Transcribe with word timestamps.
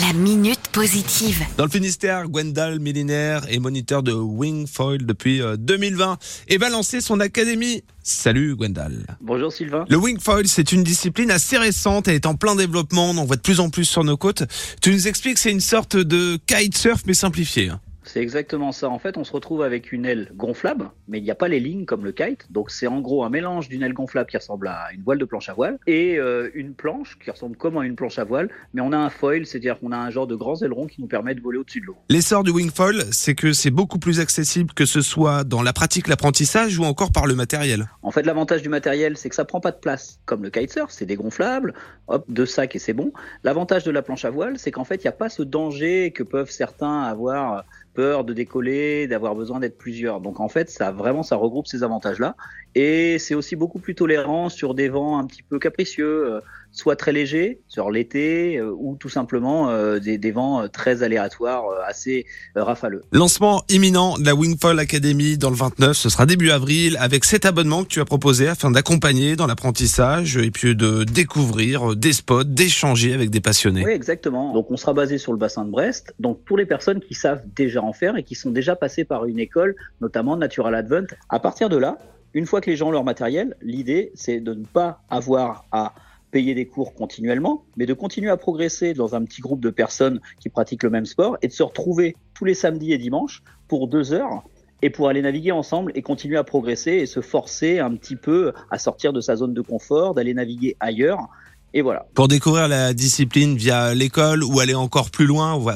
La 0.00 0.12
minute 0.12 0.68
positive. 0.70 1.42
Dans 1.56 1.64
le 1.64 1.70
Finistère, 1.70 2.28
Gwendal, 2.28 2.78
millénaire 2.78 3.46
et 3.48 3.58
moniteur 3.58 4.02
de 4.02 4.12
Wingfoil 4.12 5.06
depuis 5.06 5.40
euh, 5.40 5.56
2020, 5.56 6.18
et 6.48 6.58
va 6.58 6.68
lancer 6.68 7.00
son 7.00 7.20
académie. 7.20 7.82
Salut 8.02 8.54
Gwendal. 8.54 9.06
Bonjour 9.20 9.52
Sylvain. 9.52 9.86
Le 9.88 9.96
wingfoil, 9.96 10.46
c'est 10.46 10.72
une 10.72 10.84
discipline 10.84 11.30
assez 11.30 11.56
récente, 11.56 12.06
elle 12.06 12.14
est 12.14 12.26
en 12.26 12.34
plein 12.34 12.54
développement, 12.54 13.10
on 13.10 13.16
en 13.16 13.24
voit 13.24 13.36
de 13.36 13.40
plus 13.40 13.60
en 13.60 13.70
plus 13.70 13.86
sur 13.86 14.04
nos 14.04 14.16
côtes. 14.16 14.44
Tu 14.82 14.92
nous 14.92 15.08
expliques 15.08 15.34
que 15.34 15.40
c'est 15.40 15.50
une 15.50 15.60
sorte 15.60 15.96
de 15.96 16.38
kitesurf 16.46 17.02
mais 17.06 17.14
simplifié. 17.14 17.72
C'est 18.08 18.22
exactement 18.22 18.72
ça. 18.72 18.88
En 18.88 18.98
fait, 18.98 19.18
on 19.18 19.24
se 19.24 19.32
retrouve 19.32 19.62
avec 19.62 19.92
une 19.92 20.06
aile 20.06 20.32
gonflable, 20.34 20.90
mais 21.08 21.18
il 21.18 21.24
n'y 21.24 21.30
a 21.30 21.34
pas 21.34 21.46
les 21.46 21.60
lignes 21.60 21.84
comme 21.84 22.06
le 22.06 22.12
kite. 22.12 22.50
Donc 22.50 22.70
c'est 22.70 22.86
en 22.86 23.02
gros 23.02 23.22
un 23.22 23.28
mélange 23.28 23.68
d'une 23.68 23.82
aile 23.82 23.92
gonflable 23.92 24.30
qui 24.30 24.38
ressemble 24.38 24.68
à 24.68 24.88
une 24.94 25.02
voile 25.02 25.18
de 25.18 25.26
planche 25.26 25.50
à 25.50 25.52
voile 25.52 25.78
et 25.86 26.18
euh, 26.18 26.48
une 26.54 26.72
planche 26.72 27.18
qui 27.22 27.30
ressemble 27.30 27.58
comme 27.58 27.76
à 27.76 27.84
une 27.84 27.96
planche 27.96 28.18
à 28.18 28.24
voile, 28.24 28.48
mais 28.72 28.80
on 28.80 28.92
a 28.92 28.96
un 28.96 29.10
foil, 29.10 29.44
c'est-à-dire 29.44 29.78
qu'on 29.78 29.92
a 29.92 29.98
un 29.98 30.08
genre 30.08 30.26
de 30.26 30.34
grands 30.36 30.56
ailerons 30.62 30.86
qui 30.86 31.02
nous 31.02 31.06
permet 31.06 31.34
de 31.34 31.42
voler 31.42 31.58
au-dessus 31.58 31.82
de 31.82 31.86
l'eau. 31.86 31.96
L'essor 32.08 32.44
du 32.44 32.50
wingfoil, 32.50 33.04
c'est 33.10 33.34
que 33.34 33.52
c'est 33.52 33.70
beaucoup 33.70 33.98
plus 33.98 34.20
accessible 34.20 34.72
que 34.72 34.86
ce 34.86 35.02
soit 35.02 35.44
dans 35.44 35.62
la 35.62 35.74
pratique, 35.74 36.08
l'apprentissage 36.08 36.78
ou 36.78 36.84
encore 36.84 37.12
par 37.12 37.26
le 37.26 37.34
matériel. 37.34 37.90
En 38.00 38.10
fait, 38.10 38.22
l'avantage 38.22 38.62
du 38.62 38.70
matériel, 38.70 39.18
c'est 39.18 39.28
que 39.28 39.34
ça 39.34 39.44
prend 39.44 39.60
pas 39.60 39.72
de 39.72 39.76
place. 39.76 40.18
Comme 40.24 40.42
le 40.42 40.48
kitesurf, 40.48 40.90
c'est 40.90 41.04
dégonflable, 41.04 41.74
hop, 42.06 42.24
deux 42.30 42.46
sacs 42.46 42.74
et 42.74 42.78
c'est 42.78 42.94
bon. 42.94 43.12
L'avantage 43.44 43.84
de 43.84 43.90
la 43.90 44.00
planche 44.00 44.24
à 44.24 44.30
voile, 44.30 44.58
c'est 44.58 44.70
qu'en 44.70 44.84
fait, 44.84 44.96
il 44.96 45.02
n'y 45.02 45.08
a 45.08 45.12
pas 45.12 45.28
ce 45.28 45.42
danger 45.42 46.10
que 46.12 46.22
peuvent 46.22 46.50
certains 46.50 47.02
avoir 47.02 47.64
peur 47.98 48.22
de 48.22 48.32
décoller, 48.32 49.08
d'avoir 49.08 49.34
besoin 49.34 49.58
d'être 49.58 49.76
plusieurs. 49.76 50.20
Donc 50.20 50.38
en 50.38 50.48
fait, 50.48 50.70
ça 50.70 50.92
vraiment, 50.92 51.24
ça 51.24 51.34
regroupe 51.34 51.66
ces 51.66 51.82
avantages-là. 51.82 52.36
Et 52.76 53.18
c'est 53.18 53.34
aussi 53.34 53.56
beaucoup 53.56 53.80
plus 53.80 53.96
tolérant 53.96 54.50
sur 54.50 54.74
des 54.74 54.88
vents 54.88 55.18
un 55.18 55.26
petit 55.26 55.42
peu 55.42 55.58
capricieux, 55.58 56.34
euh, 56.34 56.40
soit 56.70 56.94
très 56.94 57.12
légers 57.12 57.60
sur 57.66 57.90
l'été, 57.90 58.58
euh, 58.58 58.72
ou 58.78 58.94
tout 58.94 59.08
simplement 59.08 59.68
euh, 59.70 59.98
des, 59.98 60.16
des 60.16 60.30
vents 60.30 60.68
très 60.68 61.02
aléatoires, 61.02 61.64
assez 61.88 62.24
rafaleux. 62.54 63.02
Lancement 63.10 63.64
imminent 63.68 64.16
de 64.16 64.24
la 64.24 64.36
Wingfoil 64.36 64.78
Academy 64.78 65.36
dans 65.36 65.50
le 65.50 65.56
29, 65.56 65.96
ce 65.96 66.08
sera 66.08 66.24
début 66.24 66.50
avril, 66.50 66.96
avec 67.00 67.24
cet 67.24 67.46
abonnement 67.46 67.82
que 67.82 67.88
tu 67.88 68.00
as 68.00 68.04
proposé 68.04 68.46
afin 68.46 68.70
d'accompagner 68.70 69.34
dans 69.34 69.48
l'apprentissage 69.48 70.36
et 70.36 70.52
puis 70.52 70.76
de 70.76 71.02
découvrir 71.02 71.96
des 71.96 72.12
spots, 72.12 72.44
d'échanger 72.44 73.12
avec 73.12 73.30
des 73.30 73.40
passionnés. 73.40 73.84
Oui, 73.84 73.90
exactement. 73.90 74.52
Donc 74.52 74.70
on 74.70 74.76
sera 74.76 74.92
basé 74.92 75.18
sur 75.18 75.32
le 75.32 75.38
bassin 75.38 75.64
de 75.64 75.70
Brest. 75.70 76.14
Donc 76.20 76.44
pour 76.44 76.56
les 76.56 76.66
personnes 76.66 77.00
qui 77.00 77.14
savent 77.14 77.42
déjà 77.56 77.82
en 77.82 77.87
faire 77.92 78.16
et 78.16 78.22
qui 78.22 78.34
sont 78.34 78.50
déjà 78.50 78.76
passées 78.76 79.04
par 79.04 79.26
une 79.26 79.38
école, 79.38 79.76
notamment 80.00 80.36
Natural 80.36 80.74
Advent, 80.74 81.06
à 81.28 81.40
partir 81.40 81.68
de 81.68 81.76
là, 81.76 81.98
une 82.34 82.46
fois 82.46 82.60
que 82.60 82.70
les 82.70 82.76
gens 82.76 82.88
ont 82.88 82.92
leur 82.92 83.04
matériel, 83.04 83.56
l'idée 83.62 84.12
c'est 84.14 84.40
de 84.40 84.54
ne 84.54 84.64
pas 84.64 85.02
avoir 85.10 85.64
à 85.72 85.94
payer 86.30 86.54
des 86.54 86.66
cours 86.66 86.94
continuellement, 86.94 87.64
mais 87.76 87.86
de 87.86 87.94
continuer 87.94 88.30
à 88.30 88.36
progresser 88.36 88.92
dans 88.92 89.14
un 89.14 89.24
petit 89.24 89.40
groupe 89.40 89.60
de 89.60 89.70
personnes 89.70 90.20
qui 90.40 90.48
pratiquent 90.48 90.82
le 90.82 90.90
même 90.90 91.06
sport 91.06 91.38
et 91.42 91.48
de 91.48 91.52
se 91.52 91.62
retrouver 91.62 92.16
tous 92.34 92.44
les 92.44 92.54
samedis 92.54 92.92
et 92.92 92.98
dimanches 92.98 93.42
pour 93.66 93.88
deux 93.88 94.12
heures 94.12 94.42
et 94.82 94.90
pour 94.90 95.08
aller 95.08 95.22
naviguer 95.22 95.52
ensemble 95.52 95.92
et 95.94 96.02
continuer 96.02 96.36
à 96.36 96.44
progresser 96.44 96.92
et 96.92 97.06
se 97.06 97.20
forcer 97.20 97.78
un 97.78 97.94
petit 97.96 98.16
peu 98.16 98.52
à 98.70 98.78
sortir 98.78 99.12
de 99.12 99.20
sa 99.20 99.36
zone 99.36 99.54
de 99.54 99.60
confort, 99.60 100.14
d'aller 100.14 100.34
naviguer 100.34 100.76
ailleurs. 100.80 101.28
Et 101.74 101.82
voilà. 101.82 102.06
Pour 102.14 102.28
découvrir 102.28 102.68
la 102.68 102.94
discipline 102.94 103.56
via 103.56 103.94
l'école 103.94 104.44
ou 104.44 104.60
aller 104.60 104.74
encore 104.74 105.10
plus 105.10 105.26
loin, 105.26 105.56
ou 105.56 105.68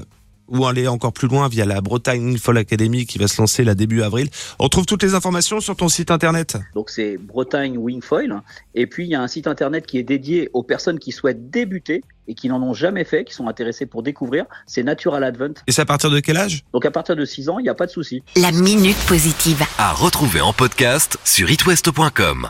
ou 0.52 0.66
aller 0.66 0.86
encore 0.86 1.12
plus 1.12 1.28
loin 1.28 1.48
via 1.48 1.64
la 1.64 1.80
Bretagne 1.80 2.24
Wingfoil 2.24 2.58
Academy 2.58 3.06
qui 3.06 3.18
va 3.18 3.26
se 3.26 3.40
lancer 3.40 3.64
là 3.64 3.74
début 3.74 4.02
avril. 4.02 4.28
On 4.58 4.68
trouve 4.68 4.86
toutes 4.86 5.02
les 5.02 5.14
informations 5.14 5.60
sur 5.60 5.74
ton 5.76 5.88
site 5.88 6.10
internet. 6.10 6.58
Donc 6.74 6.90
c'est 6.90 7.16
Bretagne 7.16 7.78
Wingfoil. 7.78 8.40
Et 8.74 8.86
puis 8.86 9.04
il 9.04 9.10
y 9.10 9.14
a 9.14 9.22
un 9.22 9.28
site 9.28 9.46
internet 9.46 9.86
qui 9.86 9.98
est 9.98 10.02
dédié 10.02 10.50
aux 10.52 10.62
personnes 10.62 10.98
qui 10.98 11.12
souhaitent 11.12 11.50
débuter 11.50 12.02
et 12.28 12.34
qui 12.34 12.48
n'en 12.48 12.62
ont 12.62 12.74
jamais 12.74 13.04
fait, 13.04 13.24
qui 13.24 13.34
sont 13.34 13.48
intéressés 13.48 13.86
pour 13.86 14.02
découvrir. 14.02 14.44
C'est 14.66 14.82
Natural 14.82 15.24
Advent. 15.24 15.54
Et 15.66 15.72
c'est 15.72 15.82
à 15.82 15.86
partir 15.86 16.10
de 16.10 16.20
quel 16.20 16.36
âge? 16.36 16.64
Donc 16.72 16.84
à 16.84 16.90
partir 16.90 17.16
de 17.16 17.24
6 17.24 17.48
ans, 17.48 17.58
il 17.58 17.64
n'y 17.64 17.68
a 17.68 17.74
pas 17.74 17.86
de 17.86 17.90
souci. 17.90 18.22
La 18.36 18.52
minute 18.52 18.98
positive. 19.08 19.62
À 19.78 19.92
retrouver 19.92 20.40
en 20.40 20.52
podcast 20.52 21.18
sur 21.24 21.50
itwest.com. 21.50 22.48